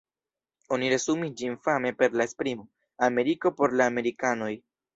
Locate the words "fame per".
1.67-2.17